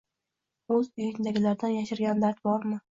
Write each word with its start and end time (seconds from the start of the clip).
O‘z 0.79 0.89
uyingdagilardan 0.97 1.77
yashirgan 1.79 2.29
dard 2.29 2.47
bormi? 2.51 2.87